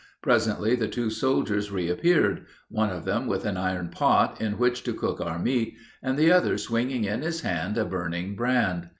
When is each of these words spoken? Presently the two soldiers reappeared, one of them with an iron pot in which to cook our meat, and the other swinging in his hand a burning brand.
Presently 0.23 0.75
the 0.75 0.87
two 0.87 1.11
soldiers 1.11 1.69
reappeared, 1.71 2.47
one 2.69 2.89
of 2.89 3.05
them 3.05 3.27
with 3.27 3.45
an 3.45 3.55
iron 3.55 3.89
pot 3.89 4.41
in 4.41 4.57
which 4.57 4.81
to 4.85 4.95
cook 4.95 5.21
our 5.21 5.37
meat, 5.37 5.75
and 6.01 6.17
the 6.17 6.31
other 6.31 6.57
swinging 6.57 7.03
in 7.03 7.21
his 7.21 7.41
hand 7.41 7.77
a 7.77 7.85
burning 7.85 8.35
brand. 8.35 8.89